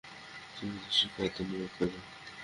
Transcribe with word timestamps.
তিনি 0.55 0.75
হাদীস 0.75 0.95
শিক্ষায় 0.97 1.29
আত্মনিয়োগ 1.29 1.71
করেন। 1.77 2.01